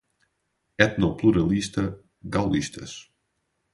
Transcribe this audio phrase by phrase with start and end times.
[0.85, 1.85] Etnopluralista,
[2.37, 2.99] gaullistas